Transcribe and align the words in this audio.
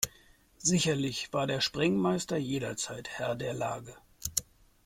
Sicherlich 0.57 1.31
war 1.31 1.45
der 1.45 1.61
Sprengmeister 1.61 2.35
jederzeit 2.35 3.07
Herr 3.07 3.35
der 3.35 3.53
Lage. 3.53 3.95